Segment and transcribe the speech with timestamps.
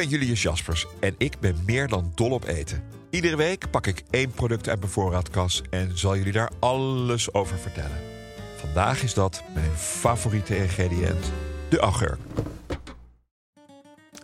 [0.00, 2.82] Ben Julius Jaspers en ik ben meer dan dol op eten.
[3.10, 7.58] Iedere week pak ik één product uit mijn voorraadkas en zal jullie daar alles over
[7.58, 8.00] vertellen.
[8.56, 11.32] Vandaag is dat mijn favoriete ingrediënt,
[11.68, 12.18] de augurk.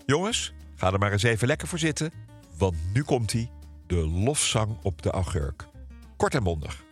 [0.07, 2.13] Jongens, ga er maar eens even lekker voor zitten,
[2.59, 3.51] want nu komt hij,
[3.87, 5.67] de lofzang op de augurk.
[6.17, 6.85] Kort en bondig.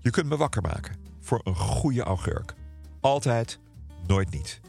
[0.00, 2.54] Je kunt me wakker maken voor een goede augurk.
[3.00, 3.58] Altijd,
[4.06, 4.60] nooit niet.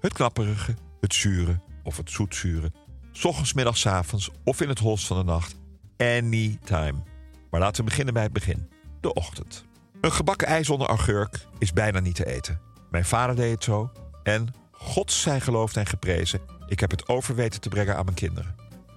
[0.00, 2.72] Het knapperige, het zure of het zoetzure.
[3.12, 5.54] 's ochtends, middags, avonds of in het holst van de nacht.
[5.96, 7.02] Anytime.
[7.50, 8.68] Maar laten we beginnen bij het begin.
[9.00, 9.64] De ochtend.
[10.00, 12.60] Een gebakken ei zonder augurk is bijna niet te eten.
[12.90, 13.90] Mijn vader deed het zo.
[14.22, 18.16] En, God zij geloofd en geprezen, ik heb het over weten te brengen aan mijn
[18.16, 18.54] kinderen.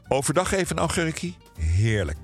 [0.07, 1.37] Overdag even een augurkie?
[1.59, 2.17] Heerlijk.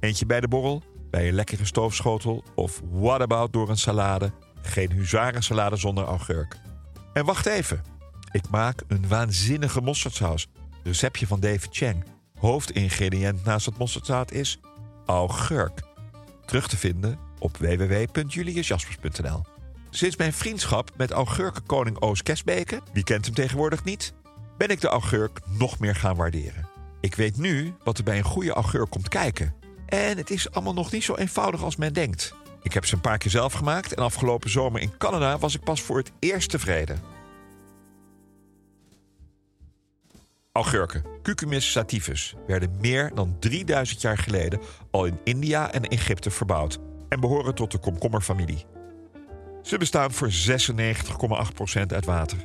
[0.00, 4.32] Eentje bij de borrel, bij een lekkere stoofschotel of what about door een salade?
[4.62, 6.56] Geen huzarensalade zonder augurk.
[7.12, 7.82] En wacht even.
[8.30, 10.48] Ik maak een waanzinnige mosterdsaus.
[10.84, 12.04] Receptje van David Chang.
[12.38, 14.58] Hoofdingrediënt naast het mosterdzaad is
[15.06, 15.82] augurk.
[16.46, 19.42] Terug te vinden op www.juliusjaspers.nl.
[19.90, 24.14] Sinds mijn vriendschap met augurkenkoning Oos Kesbeke, wie kent hem tegenwoordig niet,
[24.58, 26.68] ben ik de augurk nog meer gaan waarderen.
[27.00, 29.54] Ik weet nu wat er bij een goede augurk komt kijken.
[29.86, 32.34] En het is allemaal nog niet zo eenvoudig als men denkt.
[32.62, 35.64] Ik heb ze een paar keer zelf gemaakt en afgelopen zomer in Canada was ik
[35.64, 37.13] pas voor het eerst tevreden.
[40.56, 44.60] Augurken, Cucumis sativus, werden meer dan 3000 jaar geleden
[44.90, 46.78] al in India en Egypte verbouwd
[47.08, 48.66] en behoren tot de komkommerfamilie.
[49.62, 52.38] Ze bestaan voor 96,8% uit water.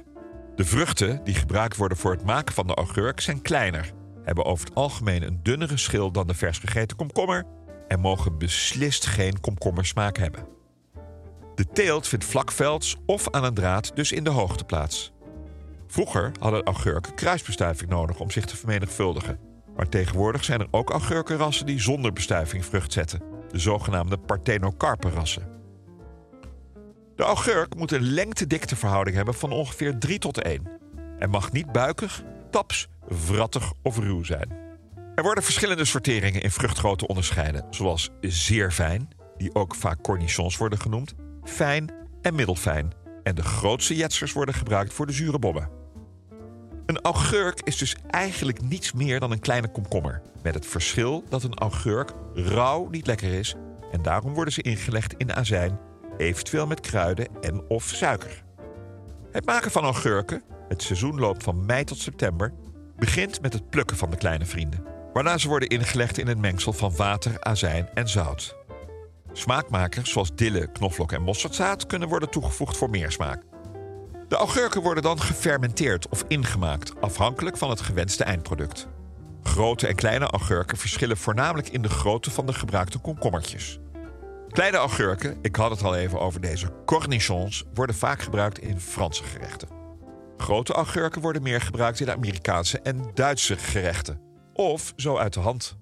[0.55, 3.91] De vruchten die gebruikt worden voor het maken van de augurk zijn kleiner,
[4.23, 7.45] hebben over het algemeen een dunnere schil dan de vers gegeten komkommer
[7.87, 10.47] en mogen beslist geen komkommersmaak hebben.
[11.55, 15.11] De teelt vindt vlakvelds of aan een draad dus in de hoogte plaats.
[15.91, 19.39] Vroeger hadden augurken kruisbestuiving nodig om zich te vermenigvuldigen.
[19.75, 23.21] Maar tegenwoordig zijn er ook augurkenrassen die zonder bestuiving vrucht zetten.
[23.51, 25.47] De zogenaamde Parthenocarpen-rassen.
[27.15, 30.67] De augurk moet een lengte-dikteverhouding hebben van ongeveer 3 tot 1.
[31.19, 34.57] En mag niet buikig, taps, vrattig of ruw zijn.
[35.15, 40.79] Er worden verschillende sorteringen in vruchtgrootte onderscheiden, zoals zeer fijn, die ook vaak cornichons worden
[40.79, 42.91] genoemd, fijn en middelfijn.
[43.23, 45.78] En de grootste jetsers worden gebruikt voor de zure bommen.
[46.89, 50.21] Een augurk is dus eigenlijk niets meer dan een kleine komkommer.
[50.43, 53.55] Met het verschil dat een augurk rauw niet lekker is
[53.91, 55.79] en daarom worden ze ingelegd in azijn,
[56.17, 58.43] eventueel met kruiden en of suiker.
[59.31, 62.53] Het maken van augurken, het seizoen loopt van mei tot september,
[62.95, 64.83] begint met het plukken van de kleine vrienden.
[65.13, 68.55] Waarna ze worden ingelegd in een mengsel van water, azijn en zout.
[69.33, 73.48] Smaakmakers zoals dille, knoflook en mosterdzaad kunnen worden toegevoegd voor meer smaak.
[74.29, 78.87] De augurken worden dan gefermenteerd of ingemaakt, afhankelijk van het gewenste eindproduct.
[79.43, 83.79] Grote en kleine augurken verschillen voornamelijk in de grootte van de gebruikte komkommertjes.
[84.49, 89.23] Kleine augurken, ik had het al even over deze cornichons, worden vaak gebruikt in Franse
[89.23, 89.67] gerechten.
[90.37, 94.21] Grote augurken worden meer gebruikt in Amerikaanse en Duitse gerechten.
[94.53, 95.77] Of zo uit de hand.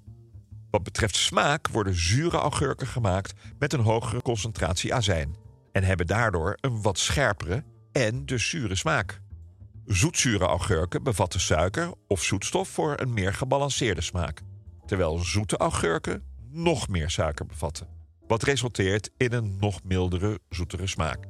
[0.72, 5.36] Wat betreft smaak worden zure augurken gemaakt met een hogere concentratie azijn
[5.72, 7.64] en hebben daardoor een wat scherpere
[7.98, 9.22] en dus zure smaak.
[9.86, 14.42] Zoetzure augurken bevatten suiker of zoetstof voor een meer gebalanceerde smaak,
[14.86, 17.88] terwijl zoete augurken nog meer suiker bevatten,
[18.28, 21.26] wat resulteert in een nog mildere, zoetere smaak.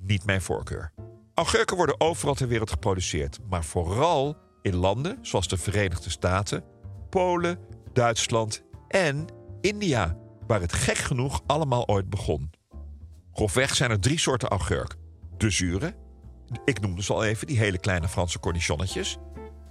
[0.00, 0.92] Niet mijn voorkeur.
[1.34, 6.64] Augurken worden overal ter wereld geproduceerd, maar vooral in landen zoals de Verenigde Staten,
[7.10, 7.58] Polen,
[7.92, 9.26] Duitsland en
[9.60, 12.50] India, waar het gek genoeg allemaal ooit begon.
[13.32, 14.96] Grofweg zijn er drie soorten augurk:
[15.36, 15.94] de zure,
[16.64, 19.18] ik noemde ze al even, die hele kleine Franse cornichonnetjes.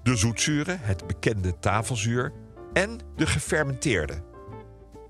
[0.03, 2.33] De zoetzure, het bekende tafelzuur.
[2.73, 4.23] En de gefermenteerde.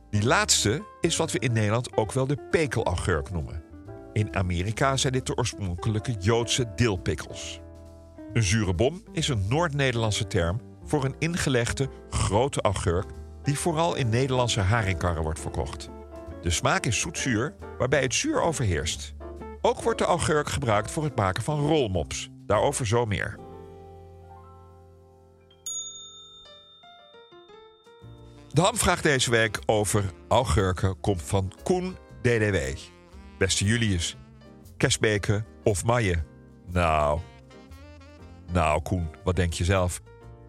[0.09, 3.63] Die laatste is wat we in Nederland ook wel de pekelaugurk noemen.
[4.13, 7.59] In Amerika zijn dit de oorspronkelijke Joodse dilpikkels.
[8.33, 13.11] Een zure bom is een Noord-Nederlandse term voor een ingelegde grote augurk
[13.43, 15.89] die vooral in Nederlandse haringkarren wordt verkocht.
[16.41, 19.13] De smaak is zoetzuur, waarbij het zuur overheerst.
[19.61, 22.29] Ook wordt de augurk gebruikt voor het maken van rolmops.
[22.45, 23.37] Daarover zo meer.
[28.49, 32.57] De hamvraag deze week over augurken komt van Koen DDW.
[33.37, 34.17] Beste Julius,
[34.77, 36.23] kerstbeken of maille?
[36.65, 37.19] Nou,
[38.51, 40.01] nou Koen, wat denk je zelf?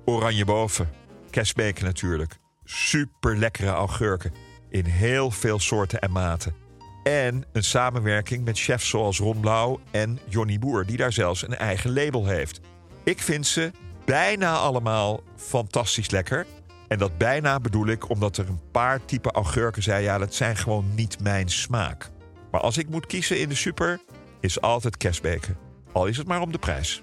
[0.04, 0.90] Oranje boven,
[1.30, 2.38] kerstbeken natuurlijk.
[2.64, 4.34] Super lekkere augurken
[4.68, 6.54] in heel veel soorten en maten.
[7.02, 11.56] En een samenwerking met chefs zoals Ron Blauw en Johnny Boer, die daar zelfs een
[11.56, 12.60] eigen label heeft.
[13.04, 13.70] Ik vind ze
[14.04, 16.46] bijna allemaal fantastisch lekker.
[16.88, 20.02] En dat bijna bedoel ik omdat er een paar typen augurken zijn.
[20.02, 22.10] Ja, dat zijn gewoon niet mijn smaak.
[22.50, 24.00] Maar als ik moet kiezen in de super,
[24.40, 25.56] is altijd kerstbeken.
[25.92, 27.02] Al is het maar om de prijs.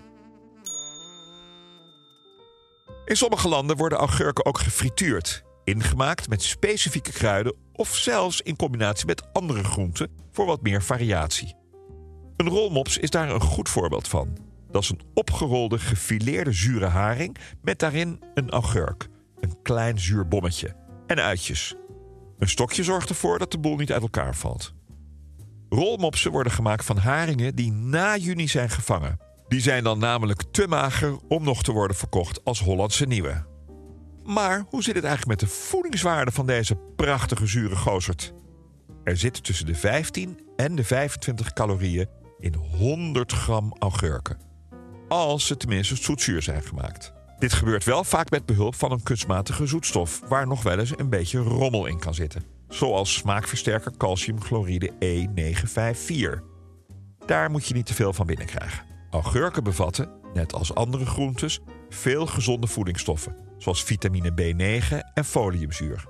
[3.06, 9.06] In sommige landen worden augurken ook gefrituurd, ingemaakt met specifieke kruiden of zelfs in combinatie
[9.06, 11.56] met andere groenten voor wat meer variatie.
[12.38, 14.38] Een rolmops is daar een goed voorbeeld van.
[14.72, 19.08] Dat is een opgerolde, gefileerde zure haring met daarin een augurk,
[19.40, 20.76] een klein zuur bommetje
[21.08, 21.76] en uitjes.
[22.40, 24.74] Een stokje zorgt ervoor dat de boel niet uit elkaar valt.
[25.70, 29.20] Rolmopsen worden gemaakt van haringen die na juni zijn gevangen.
[29.48, 33.46] Die zijn dan namelijk te mager om nog te worden verkocht als Hollandse nieuwe.
[34.28, 38.34] Maar hoe zit het eigenlijk met de voedingswaarde van deze prachtige zure gozerd?
[39.04, 42.08] Er zitten tussen de 15 en de 25 calorieën
[42.40, 44.38] in 100 gram augurken.
[45.08, 47.14] Als ze tenminste zoetzuur zijn gemaakt.
[47.40, 51.10] Dit gebeurt wel vaak met behulp van een kunstmatige zoetstof, waar nog wel eens een
[51.10, 52.44] beetje rommel in kan zitten.
[52.68, 56.42] Zoals smaakversterker calciumchloride E954.
[57.26, 58.86] Daar moet je niet te veel van binnenkrijgen.
[59.12, 61.60] Augurken bevatten, net als andere groentes,
[61.90, 66.06] veel gezonde voedingsstoffen, zoals vitamine B9 en foliumzuur.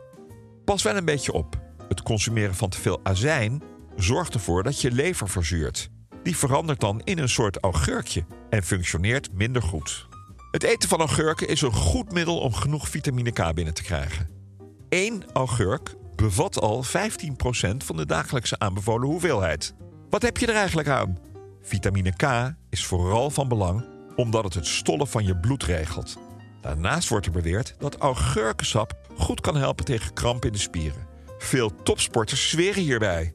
[0.66, 1.62] Pas wel een beetje op.
[1.88, 3.62] Het consumeren van te veel azijn
[3.96, 5.90] zorgt ervoor dat je lever verzuurt.
[6.24, 10.08] Die verandert dan in een soort augurkje en functioneert minder goed.
[10.52, 14.30] Het eten van augurken is een goed middel om genoeg vitamine K binnen te krijgen.
[14.90, 16.90] Eén augurk bevat al 15%
[17.78, 19.76] van de dagelijkse aanbevolen hoeveelheid.
[20.10, 21.18] Wat heb je er eigenlijk aan?
[21.62, 26.18] Vitamine K is vooral van belang omdat het het stollen van je bloed regelt.
[26.68, 31.08] Daarnaast wordt er beweerd dat augurkensap goed kan helpen tegen kramp in de spieren.
[31.38, 33.34] Veel topsporters zweren hierbij.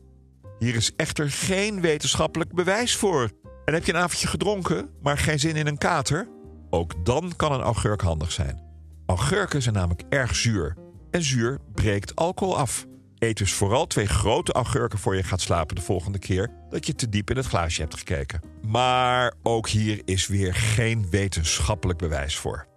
[0.58, 3.30] Hier is echter geen wetenschappelijk bewijs voor.
[3.64, 6.28] En heb je een avondje gedronken, maar geen zin in een kater?
[6.70, 8.62] Ook dan kan een augurk handig zijn.
[9.06, 10.76] Augurken zijn namelijk erg zuur.
[11.10, 12.86] En zuur breekt alcohol af.
[13.18, 16.94] Eet dus vooral twee grote augurken voor je gaat slapen de volgende keer dat je
[16.94, 18.40] te diep in het glaasje hebt gekeken.
[18.66, 22.70] Maar ook hier is weer geen wetenschappelijk bewijs voor.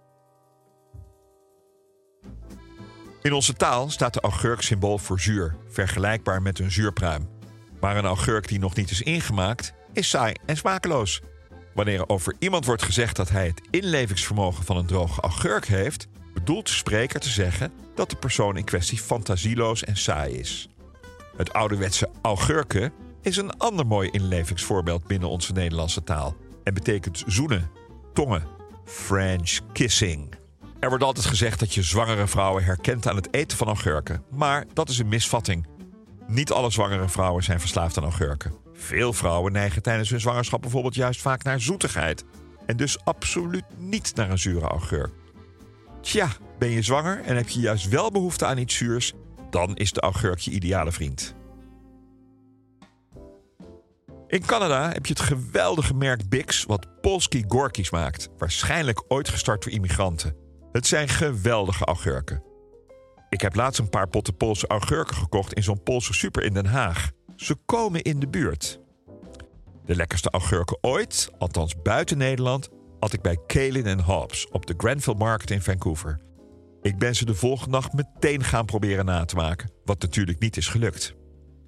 [3.26, 7.28] In onze taal staat de augurk symbool voor zuur, vergelijkbaar met een zuurpruim.
[7.80, 11.20] Maar een augurk die nog niet is ingemaakt, is saai en smakeloos.
[11.74, 16.06] Wanneer er over iemand wordt gezegd dat hij het inlevingsvermogen van een droge augurk heeft,
[16.34, 20.68] bedoelt de spreker te zeggen dat de persoon in kwestie fantasieloos en saai is.
[21.36, 22.92] Het ouderwetse augurken
[23.22, 27.70] is een ander mooi inlevingsvoorbeeld binnen onze Nederlandse taal en betekent zoenen,
[28.12, 28.46] tongen,
[28.84, 30.44] French kissing.
[30.80, 34.64] Er wordt altijd gezegd dat je zwangere vrouwen herkent aan het eten van augurken, maar
[34.72, 35.66] dat is een misvatting.
[36.26, 38.54] Niet alle zwangere vrouwen zijn verslaafd aan augurken.
[38.72, 42.24] Veel vrouwen neigen tijdens hun zwangerschap bijvoorbeeld juist vaak naar zoetigheid
[42.66, 45.12] en dus absoluut niet naar een zure augurk.
[46.00, 46.28] Tja,
[46.58, 49.12] ben je zwanger en heb je juist wel behoefte aan iets zuurs,
[49.50, 51.34] dan is de augurk je ideale vriend.
[54.28, 59.62] In Canada heb je het geweldige merk Bix wat Polski Gorkies maakt, waarschijnlijk ooit gestart
[59.62, 60.45] door immigranten.
[60.76, 62.42] Het zijn geweldige augurken.
[63.28, 66.66] Ik heb laatst een paar potten Poolse augurken gekocht in zo'n Poolse super in Den
[66.66, 67.10] Haag.
[67.36, 68.80] Ze komen in de buurt.
[69.84, 72.68] De lekkerste augurken ooit, althans buiten Nederland,
[73.00, 76.20] had ik bij Kalin Hobbs op de Granville Market in Vancouver.
[76.82, 80.56] Ik ben ze de volgende dag meteen gaan proberen na te maken, wat natuurlijk niet
[80.56, 81.14] is gelukt.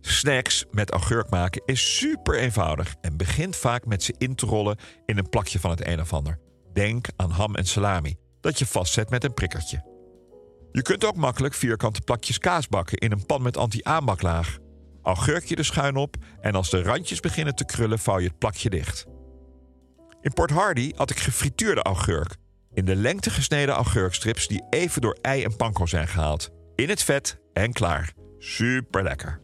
[0.00, 4.78] Snacks met augurk maken is super eenvoudig en begint vaak met ze in te rollen
[5.06, 6.38] in een plakje van het een of ander.
[6.72, 9.96] Denk aan ham en salami, dat je vastzet met een prikkertje.
[10.72, 14.58] Je kunt ook makkelijk vierkante plakjes kaas bakken in een pan met anti-aanbaklaag.
[15.02, 18.70] Augurkje er schuin op en als de randjes beginnen te krullen, vouw je het plakje
[18.70, 19.06] dicht.
[20.20, 22.36] In Port Hardy had ik gefrituurde augurk.
[22.72, 26.50] In de lengte gesneden augurkstrips die even door ei en panko zijn gehaald.
[26.74, 28.12] In het vet en klaar.
[28.38, 29.40] Super lekker.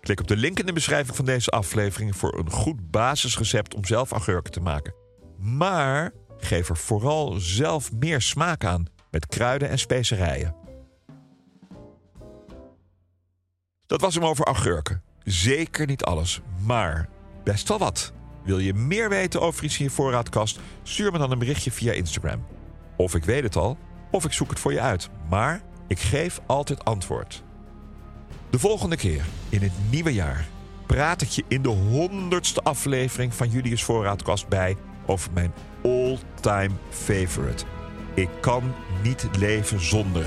[0.00, 3.84] Klik op de link in de beschrijving van deze aflevering voor een goed basisrecept om
[3.84, 4.94] zelf augurken te maken.
[5.38, 6.12] Maar
[6.44, 10.54] geef er vooral zelf meer smaak aan met kruiden en specerijen.
[13.86, 15.02] Dat was hem over augurken.
[15.24, 17.08] Zeker niet alles, maar
[17.44, 18.12] best wel wat.
[18.44, 20.60] Wil je meer weten over iets in je voorraadkast?
[20.82, 22.46] Stuur me dan een berichtje via Instagram.
[22.96, 23.78] Of ik weet het al,
[24.10, 25.10] of ik zoek het voor je uit.
[25.28, 27.42] Maar ik geef altijd antwoord.
[28.50, 30.46] De volgende keer, in het nieuwe jaar,
[30.86, 37.64] praat ik je in de honderdste aflevering van Julius Voorraadkast bij over mijn all-time favorite.
[38.14, 40.26] Ik kan niet leven zonder.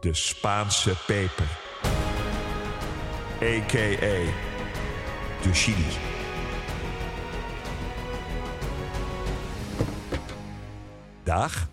[0.00, 1.58] De Spaanse peper.
[3.42, 4.32] A.k.a.
[5.42, 5.84] de chili.
[11.22, 11.72] Dag.